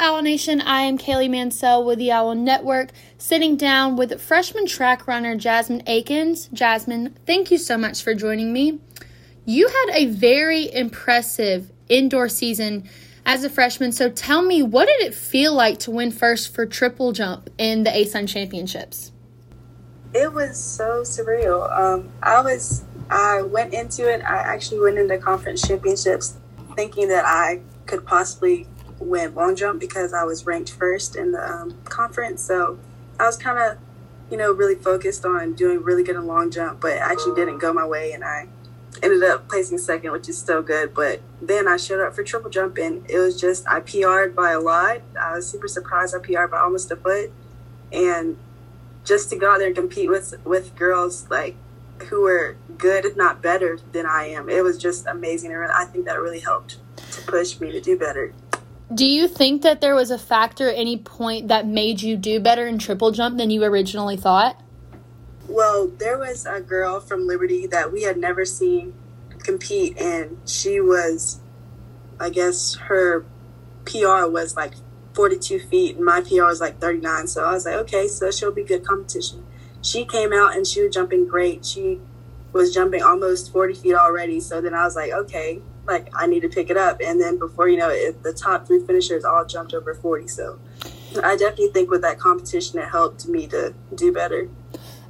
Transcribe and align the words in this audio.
Owl 0.00 0.22
Nation. 0.22 0.62
I 0.62 0.80
am 0.82 0.96
Kaylee 0.96 1.28
Mansell 1.28 1.84
with 1.84 1.98
the 1.98 2.10
Owl 2.10 2.34
Network, 2.34 2.88
sitting 3.18 3.54
down 3.54 3.96
with 3.96 4.18
freshman 4.18 4.64
track 4.64 5.06
runner 5.06 5.36
Jasmine 5.36 5.82
Akins. 5.86 6.48
Jasmine, 6.54 7.14
thank 7.26 7.50
you 7.50 7.58
so 7.58 7.76
much 7.76 8.02
for 8.02 8.14
joining 8.14 8.50
me. 8.50 8.80
You 9.44 9.68
had 9.68 9.96
a 9.96 10.06
very 10.06 10.72
impressive 10.72 11.70
indoor 11.90 12.30
season 12.30 12.88
as 13.26 13.44
a 13.44 13.50
freshman, 13.50 13.92
so 13.92 14.08
tell 14.08 14.40
me, 14.40 14.62
what 14.62 14.86
did 14.86 15.02
it 15.02 15.14
feel 15.14 15.52
like 15.52 15.78
to 15.80 15.90
win 15.90 16.10
first 16.10 16.54
for 16.54 16.64
triple 16.64 17.12
jump 17.12 17.50
in 17.58 17.82
the 17.82 17.90
ASUN 17.90 18.26
Championships? 18.26 19.12
It 20.14 20.32
was 20.32 20.58
so 20.58 21.02
surreal. 21.02 21.70
Um, 21.78 22.10
I 22.22 22.40
was, 22.40 22.84
I 23.10 23.42
went 23.42 23.74
into 23.74 24.10
it, 24.10 24.22
I 24.22 24.38
actually 24.38 24.80
went 24.80 24.98
into 24.98 25.18
conference 25.18 25.60
championships 25.60 26.38
thinking 26.74 27.08
that 27.08 27.26
I 27.26 27.60
could 27.84 28.06
possibly 28.06 28.66
win 29.00 29.34
long 29.34 29.56
jump 29.56 29.80
because 29.80 30.12
I 30.12 30.24
was 30.24 30.46
ranked 30.46 30.70
first 30.70 31.16
in 31.16 31.32
the 31.32 31.42
um, 31.42 31.78
conference. 31.84 32.42
So 32.42 32.78
I 33.18 33.26
was 33.26 33.36
kind 33.36 33.58
of, 33.58 33.78
you 34.30 34.36
know, 34.36 34.52
really 34.52 34.76
focused 34.76 35.24
on 35.24 35.54
doing 35.54 35.82
really 35.82 36.04
good 36.04 36.16
in 36.16 36.26
long 36.26 36.50
jump, 36.50 36.80
but 36.80 36.92
actually 36.92 37.34
didn't 37.34 37.58
go 37.58 37.72
my 37.72 37.86
way, 37.86 38.12
and 38.12 38.22
I 38.22 38.48
ended 39.02 39.22
up 39.24 39.48
placing 39.48 39.78
second, 39.78 40.12
which 40.12 40.28
is 40.28 40.38
still 40.38 40.62
good. 40.62 40.94
But 40.94 41.20
then 41.40 41.66
I 41.66 41.76
showed 41.76 42.00
up 42.00 42.14
for 42.14 42.22
triple 42.22 42.50
jump, 42.50 42.78
and 42.78 43.08
it 43.10 43.18
was 43.18 43.40
just 43.40 43.66
I 43.68 43.80
PR'd 43.80 44.36
by 44.36 44.52
a 44.52 44.60
lot. 44.60 45.00
I 45.20 45.36
was 45.36 45.48
super 45.48 45.68
surprised. 45.68 46.14
I 46.14 46.18
PR'd 46.18 46.50
by 46.50 46.58
almost 46.58 46.90
a 46.90 46.96
foot, 46.96 47.32
and 47.92 48.36
just 49.04 49.30
to 49.30 49.36
go 49.36 49.52
out 49.52 49.58
there 49.58 49.68
and 49.68 49.76
compete 49.76 50.10
with 50.10 50.34
with 50.44 50.76
girls 50.76 51.28
like 51.30 51.56
who 52.04 52.22
were 52.22 52.56
good, 52.78 53.04
if 53.04 53.16
not 53.16 53.42
better 53.42 53.78
than 53.92 54.06
I 54.06 54.26
am, 54.28 54.48
it 54.48 54.62
was 54.62 54.78
just 54.78 55.06
amazing. 55.06 55.52
And 55.52 55.70
I 55.70 55.84
think 55.84 56.06
that 56.06 56.18
really 56.20 56.40
helped 56.40 56.78
to 57.12 57.22
push 57.22 57.60
me 57.60 57.72
to 57.72 57.80
do 57.80 57.98
better. 57.98 58.32
Do 58.92 59.06
you 59.06 59.28
think 59.28 59.62
that 59.62 59.80
there 59.80 59.94
was 59.94 60.10
a 60.10 60.18
factor 60.18 60.68
at 60.68 60.76
any 60.76 60.96
point 60.96 61.48
that 61.48 61.66
made 61.66 62.02
you 62.02 62.16
do 62.16 62.40
better 62.40 62.66
in 62.66 62.78
triple 62.78 63.12
jump 63.12 63.38
than 63.38 63.50
you 63.50 63.62
originally 63.62 64.16
thought? 64.16 64.60
Well, 65.48 65.86
there 65.86 66.18
was 66.18 66.44
a 66.44 66.60
girl 66.60 66.98
from 66.98 67.26
Liberty 67.26 67.66
that 67.68 67.92
we 67.92 68.02
had 68.02 68.16
never 68.16 68.44
seen 68.44 68.94
compete, 69.38 69.96
and 69.96 70.38
she 70.44 70.80
was, 70.80 71.40
I 72.18 72.30
guess, 72.30 72.74
her 72.74 73.24
PR 73.84 74.26
was 74.26 74.56
like 74.56 74.74
42 75.14 75.60
feet, 75.60 75.96
and 75.96 76.04
my 76.04 76.20
PR 76.20 76.44
was 76.44 76.60
like 76.60 76.80
39. 76.80 77.28
So 77.28 77.44
I 77.44 77.52
was 77.52 77.66
like, 77.66 77.76
okay, 77.76 78.08
so 78.08 78.30
she'll 78.30 78.52
be 78.52 78.64
good 78.64 78.84
competition. 78.84 79.46
She 79.82 80.04
came 80.04 80.32
out 80.32 80.54
and 80.56 80.66
she 80.66 80.82
was 80.82 80.94
jumping 80.94 81.26
great. 81.26 81.64
She 81.64 82.00
was 82.52 82.74
jumping 82.74 83.02
almost 83.02 83.52
40 83.52 83.74
feet 83.74 83.94
already. 83.94 84.40
So 84.40 84.60
then 84.60 84.74
I 84.74 84.84
was 84.84 84.96
like, 84.96 85.12
okay, 85.12 85.62
like 85.86 86.08
I 86.14 86.26
need 86.26 86.40
to 86.40 86.48
pick 86.48 86.70
it 86.70 86.76
up. 86.76 87.00
And 87.04 87.20
then 87.20 87.38
before 87.38 87.68
you 87.68 87.76
know 87.76 87.88
it, 87.90 88.22
the 88.22 88.32
top 88.32 88.66
three 88.66 88.84
finishers 88.84 89.24
all 89.24 89.44
jumped 89.44 89.74
over 89.74 89.94
40. 89.94 90.28
So 90.28 90.58
I 91.22 91.36
definitely 91.36 91.68
think 91.68 91.90
with 91.90 92.02
that 92.02 92.18
competition, 92.18 92.78
it 92.78 92.88
helped 92.88 93.26
me 93.26 93.46
to 93.48 93.74
do 93.94 94.12
better. 94.12 94.48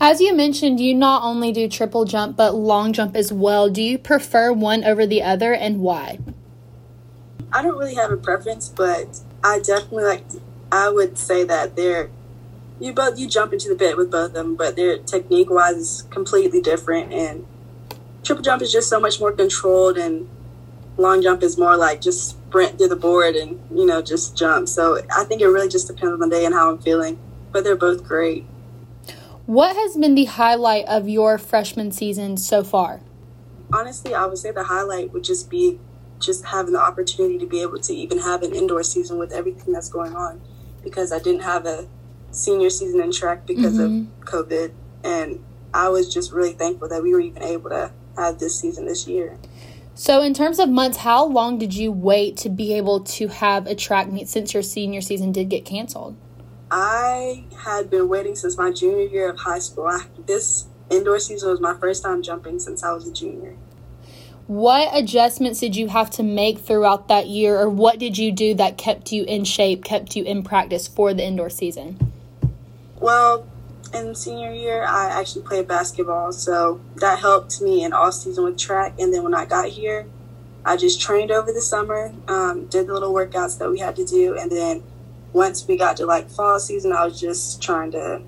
As 0.00 0.20
you 0.20 0.34
mentioned, 0.34 0.80
you 0.80 0.94
not 0.94 1.22
only 1.22 1.52
do 1.52 1.68
triple 1.68 2.04
jump, 2.04 2.36
but 2.36 2.54
long 2.54 2.92
jump 2.92 3.14
as 3.14 3.32
well. 3.32 3.70
Do 3.70 3.80
you 3.80 3.96
prefer 3.96 4.52
one 4.52 4.84
over 4.84 5.06
the 5.06 5.22
other 5.22 5.54
and 5.54 5.80
why? 5.80 6.18
I 7.52 7.62
don't 7.62 7.78
really 7.78 7.94
have 7.94 8.10
a 8.10 8.16
preference, 8.16 8.68
but 8.68 9.20
I 9.44 9.60
definitely 9.60 10.04
like, 10.04 10.24
I 10.72 10.88
would 10.88 11.16
say 11.16 11.44
that 11.44 11.76
they're, 11.76 12.10
you 12.80 12.92
both, 12.92 13.18
you 13.18 13.28
jump 13.28 13.52
into 13.52 13.68
the 13.68 13.76
pit 13.76 13.96
with 13.96 14.10
both 14.10 14.30
of 14.30 14.32
them, 14.32 14.56
but 14.56 14.74
their 14.74 14.98
technique 14.98 15.48
wise 15.48 15.76
is 15.76 16.02
completely 16.10 16.60
different. 16.60 17.12
And 17.12 17.46
triple 18.24 18.42
jump 18.42 18.62
is 18.62 18.72
just 18.72 18.88
so 18.88 18.98
much 18.98 19.20
more 19.20 19.30
controlled 19.30 19.96
and 19.96 20.28
long 20.96 21.22
jump 21.22 21.42
is 21.42 21.58
more 21.58 21.76
like 21.76 22.00
just 22.00 22.28
sprint 22.30 22.78
through 22.78 22.88
the 22.88 22.96
board 22.96 23.36
and 23.36 23.60
you 23.70 23.86
know 23.86 24.00
just 24.02 24.36
jump. 24.36 24.68
So 24.68 25.00
i 25.16 25.24
think 25.24 25.40
it 25.40 25.46
really 25.48 25.68
just 25.68 25.86
depends 25.86 26.12
on 26.12 26.20
the 26.20 26.28
day 26.28 26.44
and 26.44 26.54
how 26.54 26.70
i'm 26.70 26.78
feeling 26.78 27.18
but 27.52 27.62
they're 27.62 27.76
both 27.76 28.02
great. 28.02 28.44
What 29.46 29.76
has 29.76 29.96
been 29.96 30.16
the 30.16 30.24
highlight 30.24 30.86
of 30.86 31.08
your 31.08 31.38
freshman 31.38 31.92
season 31.92 32.36
so 32.36 32.64
far? 32.64 33.00
Honestly 33.72 34.14
i 34.14 34.24
would 34.26 34.38
say 34.38 34.50
the 34.50 34.64
highlight 34.64 35.12
would 35.12 35.24
just 35.24 35.50
be 35.50 35.78
just 36.20 36.44
having 36.46 36.72
the 36.72 36.80
opportunity 36.80 37.38
to 37.38 37.46
be 37.46 37.60
able 37.60 37.78
to 37.78 37.92
even 37.92 38.18
have 38.18 38.42
an 38.42 38.54
indoor 38.54 38.82
season 38.82 39.18
with 39.18 39.32
everything 39.32 39.72
that's 39.72 39.88
going 39.88 40.14
on 40.14 40.40
because 40.82 41.12
i 41.12 41.18
didn't 41.18 41.42
have 41.42 41.66
a 41.66 41.86
senior 42.30 42.70
season 42.70 43.00
in 43.00 43.12
track 43.12 43.46
because 43.46 43.78
mm-hmm. 43.78 44.06
of 44.22 44.24
covid 44.24 44.72
and 45.02 45.42
i 45.72 45.88
was 45.88 46.12
just 46.12 46.32
really 46.32 46.52
thankful 46.52 46.88
that 46.88 47.02
we 47.02 47.12
were 47.12 47.20
even 47.20 47.42
able 47.42 47.70
to 47.70 47.90
have 48.16 48.38
this 48.38 48.58
season 48.58 48.86
this 48.86 49.06
year 49.06 49.36
so, 49.94 50.22
in 50.22 50.34
terms 50.34 50.58
of 50.58 50.68
months, 50.68 50.98
how 50.98 51.24
long 51.24 51.58
did 51.58 51.74
you 51.74 51.92
wait 51.92 52.36
to 52.38 52.48
be 52.48 52.74
able 52.74 53.00
to 53.00 53.28
have 53.28 53.66
a 53.66 53.74
track 53.74 54.10
meet 54.10 54.28
since 54.28 54.52
your 54.52 54.62
senior 54.62 55.00
season 55.00 55.30
did 55.30 55.48
get 55.48 55.64
canceled? 55.64 56.16
I 56.70 57.44
had 57.64 57.90
been 57.90 58.08
waiting 58.08 58.34
since 58.34 58.58
my 58.58 58.72
junior 58.72 59.06
year 59.06 59.30
of 59.30 59.38
high 59.38 59.60
school. 59.60 59.86
I, 59.86 60.06
this 60.26 60.66
indoor 60.90 61.20
season 61.20 61.50
was 61.50 61.60
my 61.60 61.74
first 61.74 62.02
time 62.02 62.22
jumping 62.22 62.58
since 62.58 62.82
I 62.82 62.92
was 62.92 63.06
a 63.06 63.12
junior. 63.12 63.54
What 64.48 64.90
adjustments 64.92 65.60
did 65.60 65.76
you 65.76 65.88
have 65.88 66.10
to 66.10 66.22
make 66.22 66.58
throughout 66.58 67.08
that 67.08 67.28
year, 67.28 67.58
or 67.58 67.70
what 67.70 67.98
did 67.98 68.18
you 68.18 68.32
do 68.32 68.54
that 68.54 68.76
kept 68.76 69.12
you 69.12 69.24
in 69.24 69.44
shape, 69.44 69.84
kept 69.84 70.16
you 70.16 70.24
in 70.24 70.42
practice 70.42 70.88
for 70.88 71.14
the 71.14 71.24
indoor 71.24 71.48
season? 71.48 72.12
Well, 73.00 73.46
in 73.94 74.14
senior 74.14 74.52
year, 74.52 74.84
I 74.84 75.06
actually 75.10 75.42
played 75.42 75.68
basketball, 75.68 76.32
so 76.32 76.80
that 76.96 77.18
helped 77.18 77.60
me 77.60 77.84
in 77.84 77.92
all 77.92 78.12
season 78.12 78.44
with 78.44 78.58
track. 78.58 78.94
And 78.98 79.12
then 79.12 79.22
when 79.22 79.34
I 79.34 79.44
got 79.44 79.68
here, 79.68 80.06
I 80.64 80.76
just 80.76 81.00
trained 81.00 81.30
over 81.30 81.52
the 81.52 81.60
summer, 81.60 82.12
um, 82.28 82.66
did 82.66 82.86
the 82.86 82.92
little 82.92 83.12
workouts 83.12 83.58
that 83.58 83.70
we 83.70 83.78
had 83.78 83.96
to 83.96 84.04
do, 84.04 84.36
and 84.36 84.50
then 84.50 84.82
once 85.32 85.66
we 85.66 85.76
got 85.76 85.96
to 85.98 86.06
like 86.06 86.30
fall 86.30 86.58
season, 86.58 86.92
I 86.92 87.04
was 87.04 87.20
just 87.20 87.62
trying 87.62 87.90
to, 87.92 88.22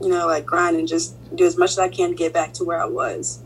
you 0.00 0.08
know, 0.08 0.26
like 0.26 0.46
grind 0.46 0.76
and 0.76 0.86
just 0.86 1.16
do 1.34 1.44
as 1.44 1.56
much 1.56 1.70
as 1.70 1.78
I 1.78 1.88
can 1.88 2.10
to 2.10 2.14
get 2.14 2.32
back 2.32 2.52
to 2.54 2.64
where 2.64 2.80
I 2.80 2.86
was. 2.86 3.40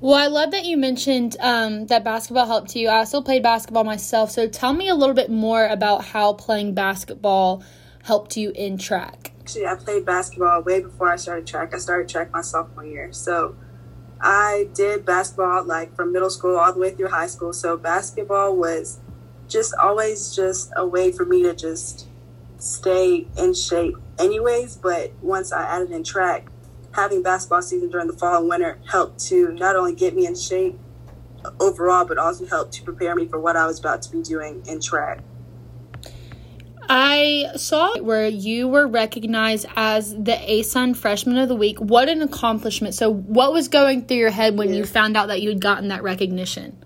Well, 0.00 0.14
I 0.14 0.26
love 0.26 0.50
that 0.50 0.64
you 0.64 0.76
mentioned 0.76 1.36
um, 1.40 1.86
that 1.86 2.02
basketball 2.04 2.46
helped 2.46 2.74
you. 2.74 2.88
I 2.88 2.98
also 2.98 3.20
played 3.20 3.42
basketball 3.42 3.84
myself, 3.84 4.30
so 4.30 4.48
tell 4.48 4.72
me 4.72 4.88
a 4.88 4.94
little 4.94 5.14
bit 5.14 5.30
more 5.30 5.66
about 5.66 6.04
how 6.04 6.32
playing 6.32 6.74
basketball 6.74 7.62
helped 8.02 8.36
you 8.36 8.50
in 8.54 8.78
track 8.78 9.31
actually 9.52 9.66
I 9.66 9.74
played 9.74 10.06
basketball 10.06 10.62
way 10.62 10.80
before 10.80 11.12
I 11.12 11.16
started 11.16 11.46
track. 11.46 11.74
I 11.74 11.78
started 11.78 12.08
track 12.08 12.32
my 12.32 12.40
sophomore 12.40 12.86
year. 12.86 13.12
So 13.12 13.54
I 14.20 14.68
did 14.74 15.04
basketball 15.04 15.64
like 15.64 15.94
from 15.94 16.12
middle 16.12 16.30
school 16.30 16.56
all 16.56 16.72
the 16.72 16.78
way 16.78 16.90
through 16.90 17.08
high 17.08 17.26
school. 17.26 17.52
So 17.52 17.76
basketball 17.76 18.56
was 18.56 18.98
just 19.48 19.74
always 19.82 20.34
just 20.34 20.72
a 20.76 20.86
way 20.86 21.12
for 21.12 21.26
me 21.26 21.42
to 21.42 21.54
just 21.54 22.08
stay 22.58 23.26
in 23.36 23.52
shape 23.52 23.96
anyways. 24.18 24.76
But 24.76 25.12
once 25.20 25.52
I 25.52 25.64
added 25.64 25.90
in 25.90 26.04
track, 26.04 26.48
having 26.92 27.22
basketball 27.22 27.62
season 27.62 27.90
during 27.90 28.06
the 28.06 28.16
fall 28.16 28.40
and 28.40 28.48
winter 28.48 28.78
helped 28.90 29.18
to 29.26 29.52
not 29.52 29.76
only 29.76 29.94
get 29.94 30.14
me 30.14 30.26
in 30.26 30.34
shape 30.34 30.78
overall, 31.60 32.06
but 32.06 32.16
also 32.16 32.46
helped 32.46 32.72
to 32.74 32.84
prepare 32.84 33.14
me 33.14 33.26
for 33.26 33.38
what 33.38 33.56
I 33.56 33.66
was 33.66 33.80
about 33.80 34.00
to 34.02 34.12
be 34.12 34.22
doing 34.22 34.62
in 34.66 34.80
track. 34.80 35.20
I 36.88 37.52
saw 37.56 37.98
where 38.00 38.28
you 38.28 38.68
were 38.68 38.86
recognized 38.86 39.66
as 39.76 40.14
the 40.14 40.32
ASUN 40.32 40.96
Freshman 40.96 41.38
of 41.38 41.48
the 41.48 41.54
Week. 41.54 41.78
What 41.78 42.08
an 42.08 42.22
accomplishment. 42.22 42.94
So, 42.94 43.12
what 43.12 43.52
was 43.52 43.68
going 43.68 44.06
through 44.06 44.18
your 44.18 44.30
head 44.30 44.56
when 44.56 44.70
yeah. 44.70 44.76
you 44.76 44.84
found 44.84 45.16
out 45.16 45.28
that 45.28 45.42
you 45.42 45.50
had 45.50 45.60
gotten 45.60 45.88
that 45.88 46.02
recognition? 46.02 46.76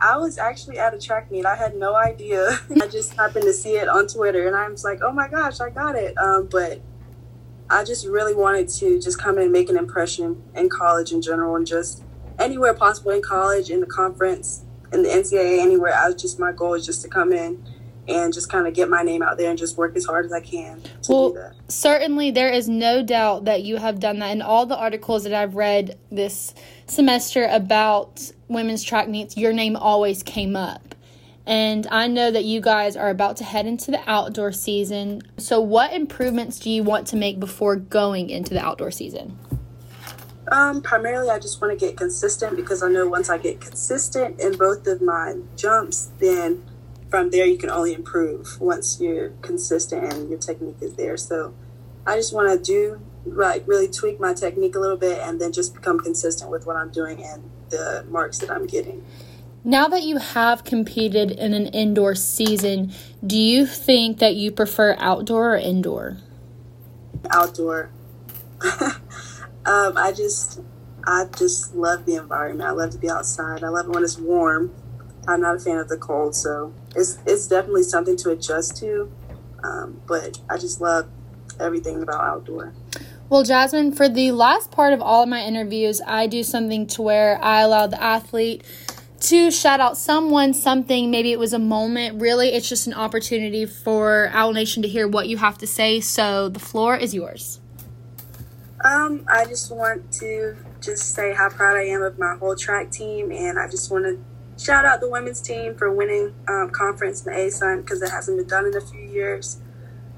I 0.00 0.16
was 0.16 0.38
actually 0.38 0.78
at 0.78 0.92
a 0.92 0.98
track 0.98 1.30
meet. 1.30 1.46
I 1.46 1.56
had 1.56 1.76
no 1.76 1.94
idea. 1.94 2.58
I 2.82 2.86
just 2.88 3.14
happened 3.14 3.44
to 3.44 3.52
see 3.52 3.76
it 3.76 3.88
on 3.88 4.06
Twitter 4.06 4.46
and 4.46 4.56
I 4.56 4.68
was 4.68 4.84
like, 4.84 5.00
oh 5.02 5.12
my 5.12 5.28
gosh, 5.28 5.60
I 5.60 5.70
got 5.70 5.96
it. 5.96 6.16
Um, 6.18 6.48
but 6.50 6.80
I 7.70 7.84
just 7.84 8.06
really 8.06 8.34
wanted 8.34 8.68
to 8.70 9.00
just 9.00 9.18
come 9.18 9.36
in 9.38 9.44
and 9.44 9.52
make 9.52 9.70
an 9.70 9.76
impression 9.76 10.42
in 10.54 10.68
college 10.68 11.12
in 11.12 11.22
general 11.22 11.56
and 11.56 11.66
just 11.66 12.02
anywhere 12.38 12.74
possible 12.74 13.12
in 13.12 13.22
college, 13.22 13.70
in 13.70 13.80
the 13.80 13.86
conference, 13.86 14.64
in 14.92 15.02
the 15.02 15.08
NCAA, 15.08 15.60
anywhere. 15.60 15.94
I 15.94 16.08
was 16.08 16.20
just, 16.20 16.38
my 16.38 16.52
goal 16.52 16.74
is 16.74 16.84
just 16.84 17.02
to 17.02 17.08
come 17.08 17.32
in 17.32 17.64
and 18.08 18.32
just 18.32 18.50
kind 18.50 18.66
of 18.66 18.74
get 18.74 18.88
my 18.88 19.02
name 19.02 19.22
out 19.22 19.38
there 19.38 19.50
and 19.50 19.58
just 19.58 19.76
work 19.76 19.96
as 19.96 20.04
hard 20.04 20.24
as 20.24 20.32
I 20.32 20.40
can 20.40 20.82
to 20.82 21.12
well, 21.12 21.30
do 21.30 21.38
that. 21.38 21.54
Certainly, 21.68 22.32
there 22.32 22.50
is 22.50 22.68
no 22.68 23.02
doubt 23.02 23.44
that 23.46 23.62
you 23.62 23.76
have 23.76 24.00
done 24.00 24.18
that. 24.18 24.30
In 24.30 24.42
all 24.42 24.66
the 24.66 24.76
articles 24.76 25.24
that 25.24 25.34
I've 25.34 25.54
read 25.54 25.98
this 26.10 26.54
semester 26.86 27.46
about 27.50 28.30
women's 28.48 28.82
track 28.82 29.08
meets, 29.08 29.36
your 29.36 29.52
name 29.52 29.76
always 29.76 30.22
came 30.22 30.56
up. 30.56 30.94
And 31.46 31.86
I 31.90 32.06
know 32.06 32.30
that 32.30 32.44
you 32.44 32.60
guys 32.62 32.96
are 32.96 33.10
about 33.10 33.36
to 33.38 33.44
head 33.44 33.66
into 33.66 33.90
the 33.90 34.00
outdoor 34.06 34.52
season. 34.52 35.22
So, 35.36 35.60
what 35.60 35.92
improvements 35.92 36.58
do 36.58 36.70
you 36.70 36.82
want 36.82 37.06
to 37.08 37.16
make 37.16 37.38
before 37.38 37.76
going 37.76 38.30
into 38.30 38.54
the 38.54 38.64
outdoor 38.64 38.90
season? 38.90 39.38
Um, 40.50 40.82
primarily, 40.82 41.30
I 41.30 41.38
just 41.38 41.60
want 41.60 41.78
to 41.78 41.86
get 41.86 41.96
consistent 41.96 42.56
because 42.56 42.82
I 42.82 42.88
know 42.88 43.08
once 43.08 43.28
I 43.28 43.38
get 43.38 43.60
consistent 43.60 44.40
in 44.40 44.56
both 44.56 44.86
of 44.86 45.00
my 45.00 45.36
jumps, 45.56 46.10
then 46.18 46.64
from 47.14 47.30
there 47.30 47.46
you 47.46 47.56
can 47.56 47.70
only 47.70 47.94
improve 47.94 48.60
once 48.60 49.00
you're 49.00 49.28
consistent 49.40 50.12
and 50.12 50.28
your 50.28 50.36
technique 50.36 50.78
is 50.80 50.94
there. 50.94 51.16
So 51.16 51.54
I 52.04 52.16
just 52.16 52.34
want 52.34 52.50
to 52.50 52.58
do 52.60 53.00
like 53.24 53.62
really 53.68 53.86
tweak 53.86 54.18
my 54.18 54.34
technique 54.34 54.74
a 54.74 54.80
little 54.80 54.96
bit 54.96 55.20
and 55.20 55.40
then 55.40 55.52
just 55.52 55.76
become 55.76 56.00
consistent 56.00 56.50
with 56.50 56.66
what 56.66 56.74
I'm 56.74 56.90
doing 56.90 57.22
and 57.22 57.48
the 57.70 58.04
marks 58.08 58.38
that 58.38 58.50
I'm 58.50 58.66
getting. 58.66 59.04
Now 59.62 59.86
that 59.86 60.02
you 60.02 60.16
have 60.18 60.64
competed 60.64 61.30
in 61.30 61.54
an 61.54 61.68
indoor 61.68 62.16
season, 62.16 62.92
do 63.24 63.38
you 63.38 63.64
think 63.64 64.18
that 64.18 64.34
you 64.34 64.50
prefer 64.50 64.96
outdoor 64.98 65.54
or 65.54 65.56
indoor? 65.56 66.16
Outdoor. 67.30 67.92
um, 68.80 69.96
I 69.96 70.10
just, 70.12 70.60
I 71.06 71.26
just 71.38 71.76
love 71.76 72.06
the 72.06 72.16
environment. 72.16 72.68
I 72.68 72.72
love 72.72 72.90
to 72.90 72.98
be 72.98 73.08
outside. 73.08 73.62
I 73.62 73.68
love 73.68 73.86
it 73.86 73.92
when 73.92 74.02
it's 74.02 74.18
warm. 74.18 74.74
I'm 75.26 75.40
not 75.40 75.56
a 75.56 75.58
fan 75.58 75.78
of 75.78 75.88
the 75.88 75.96
cold, 75.96 76.34
so 76.34 76.72
it's 76.94 77.18
it's 77.26 77.46
definitely 77.46 77.82
something 77.82 78.16
to 78.18 78.30
adjust 78.30 78.76
to. 78.78 79.10
Um, 79.62 80.00
but 80.06 80.40
I 80.50 80.58
just 80.58 80.80
love 80.80 81.08
everything 81.58 82.02
about 82.02 82.22
outdoor. 82.22 82.74
Well, 83.30 83.42
Jasmine, 83.42 83.92
for 83.92 84.08
the 84.08 84.32
last 84.32 84.70
part 84.70 84.92
of 84.92 85.00
all 85.00 85.22
of 85.22 85.28
my 85.28 85.40
interviews, 85.40 86.00
I 86.06 86.26
do 86.26 86.42
something 86.42 86.86
to 86.88 87.02
where 87.02 87.42
I 87.42 87.60
allow 87.60 87.86
the 87.86 88.00
athlete 88.02 88.62
to 89.20 89.50
shout 89.50 89.80
out 89.80 89.96
someone, 89.96 90.52
something. 90.52 91.10
Maybe 91.10 91.32
it 91.32 91.38
was 91.38 91.54
a 91.54 91.58
moment. 91.58 92.20
Really, 92.20 92.50
it's 92.50 92.68
just 92.68 92.86
an 92.86 92.92
opportunity 92.92 93.64
for 93.64 94.30
Owl 94.34 94.52
Nation 94.52 94.82
to 94.82 94.88
hear 94.88 95.08
what 95.08 95.28
you 95.28 95.38
have 95.38 95.56
to 95.58 95.66
say. 95.66 96.00
So 96.00 96.50
the 96.50 96.60
floor 96.60 96.96
is 96.96 97.14
yours. 97.14 97.60
Um, 98.84 99.24
I 99.32 99.46
just 99.46 99.72
want 99.72 100.12
to 100.14 100.56
just 100.82 101.14
say 101.14 101.32
how 101.32 101.48
proud 101.48 101.78
I 101.78 101.84
am 101.84 102.02
of 102.02 102.18
my 102.18 102.36
whole 102.36 102.54
track 102.54 102.90
team, 102.90 103.32
and 103.32 103.58
I 103.58 103.66
just 103.66 103.90
want 103.90 104.04
to 104.04 104.22
shout 104.58 104.84
out 104.84 105.00
the 105.00 105.08
women's 105.08 105.40
team 105.40 105.74
for 105.76 105.92
winning 105.92 106.34
um, 106.48 106.70
conference 106.70 107.24
in 107.26 107.32
the 107.32 107.38
ASUN 107.38 107.82
because 107.82 108.02
it 108.02 108.10
hasn't 108.10 108.38
been 108.38 108.46
done 108.46 108.66
in 108.66 108.76
a 108.76 108.80
few 108.80 109.00
years. 109.00 109.58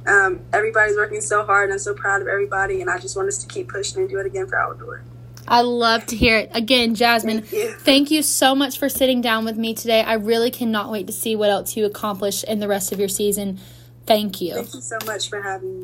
Um, 0.06 0.40
everybody's 0.52 0.96
working 0.96 1.20
so 1.20 1.44
hard. 1.44 1.64
And 1.64 1.72
I'm 1.74 1.78
so 1.78 1.94
proud 1.94 2.22
of 2.22 2.28
everybody, 2.28 2.80
and 2.80 2.90
I 2.90 2.98
just 2.98 3.16
want 3.16 3.28
us 3.28 3.38
to 3.38 3.48
keep 3.48 3.68
pushing 3.68 4.00
and 4.00 4.08
do 4.08 4.18
it 4.18 4.26
again 4.26 4.46
for 4.46 4.58
outdoor. 4.58 5.02
I 5.48 5.60
love 5.60 6.06
to 6.06 6.16
hear 6.16 6.38
it. 6.38 6.50
Again, 6.54 6.94
Jasmine, 6.94 7.42
Thank 7.42 7.52
you. 7.52 7.72
thank 7.72 8.10
you 8.10 8.22
so 8.22 8.54
much 8.54 8.78
for 8.78 8.88
sitting 8.88 9.20
down 9.20 9.44
with 9.44 9.56
me 9.56 9.74
today. 9.74 10.02
I 10.02 10.14
really 10.14 10.50
cannot 10.50 10.90
wait 10.90 11.06
to 11.06 11.12
see 11.12 11.36
what 11.36 11.50
else 11.50 11.76
you 11.76 11.84
accomplish 11.84 12.42
in 12.44 12.58
the 12.58 12.66
rest 12.68 12.92
of 12.92 12.98
your 12.98 13.08
season. 13.08 13.60
Thank 14.06 14.40
you. 14.40 14.54
Thank 14.54 14.74
you 14.74 14.80
so 14.80 14.98
much 15.06 15.28
for 15.28 15.42
having 15.42 15.70
me. 15.70 15.74